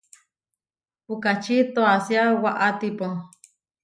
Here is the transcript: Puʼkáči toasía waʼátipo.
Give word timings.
Puʼkáči 1.05 1.55
toasía 1.73 2.23
waʼátipo. 2.43 3.07